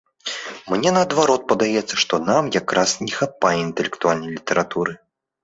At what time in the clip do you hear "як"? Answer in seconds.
2.57-2.75